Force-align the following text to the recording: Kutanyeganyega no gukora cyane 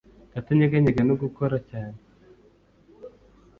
Kutanyeganyega 0.33 1.01
no 1.05 1.15
gukora 1.21 1.55
cyane 1.69 1.99